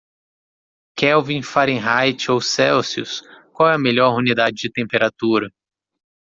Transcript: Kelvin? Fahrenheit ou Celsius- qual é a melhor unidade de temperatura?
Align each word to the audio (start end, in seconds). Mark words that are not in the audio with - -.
Kelvin? 0.95 1.43
Fahrenheit 1.43 2.27
ou 2.31 2.41
Celsius- 2.41 3.21
qual 3.53 3.69
é 3.69 3.75
a 3.75 3.77
melhor 3.77 4.15
unidade 4.17 4.55
de 4.55 4.71
temperatura? 4.71 5.47